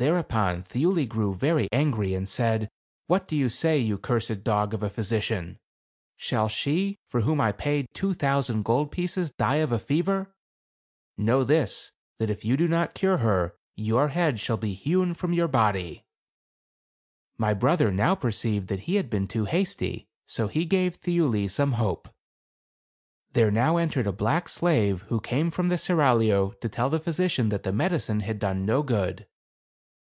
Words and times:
Thereupon 0.00 0.62
Thiuli 0.62 1.06
grew 1.06 1.34
very 1.34 1.68
angry, 1.70 2.14
and 2.14 2.26
said," 2.26 2.70
What 3.06 3.28
do 3.28 3.36
you 3.36 3.50
say, 3.50 3.76
you 3.76 3.98
cursed 3.98 4.42
dog 4.42 4.72
of 4.72 4.82
a 4.82 4.88
physician? 4.88 5.58
Shall 6.16 6.48
she 6.48 6.98
for 7.10 7.20
whom 7.20 7.38
I 7.38 7.52
paid 7.52 7.86
180 7.92 7.92
THE 7.92 7.92
CAB 7.92 7.98
AVAN. 7.98 8.00
two 8.14 8.18
thousand 8.18 8.64
gold 8.64 8.90
pieces 8.92 9.30
die 9.32 9.56
of 9.56 9.72
a 9.72 9.78
fever? 9.78 10.34
Know 11.18 11.44
this; 11.44 11.92
that 12.18 12.30
if 12.30 12.46
you 12.46 12.56
do 12.56 12.66
not 12.66 12.94
cure 12.94 13.18
her, 13.18 13.56
your 13.76 14.08
head 14.08 14.40
shall 14.40 14.56
be 14.56 14.72
hewn 14.72 15.12
from 15.12 15.34
your 15.34 15.48
body!" 15.48 16.06
My 17.36 17.52
brother 17.52 17.92
now 17.92 18.14
perceived 18.14 18.68
that 18.68 18.80
he 18.88 18.94
had 18.94 19.10
been 19.10 19.28
too 19.28 19.44
hasty, 19.44 20.06
so 20.24 20.48
he 20.48 20.64
gave 20.64 20.96
Thiuli 20.98 21.46
some 21.50 21.72
hope. 21.72 22.08
There 23.34 23.50
now 23.50 23.76
entered 23.76 24.06
a 24.06 24.12
black 24.12 24.48
slave 24.48 25.02
who 25.08 25.20
came 25.20 25.50
from 25.50 25.68
the 25.68 25.76
seraglio, 25.76 26.52
to 26.62 26.70
tell 26.70 26.88
the 26.88 27.00
physician 27.00 27.50
that 27.50 27.64
the 27.64 27.70
medicine 27.72 28.20
had 28.20 28.38
done 28.38 28.64
no 28.64 28.82
good. 28.82 29.26